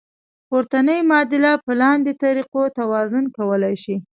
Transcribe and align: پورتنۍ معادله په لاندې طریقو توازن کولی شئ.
پورتنۍ 0.47 0.99
معادله 1.09 1.53
په 1.65 1.71
لاندې 1.81 2.11
طریقو 2.23 2.63
توازن 2.79 3.25
کولی 3.37 3.75
شئ. 3.83 3.97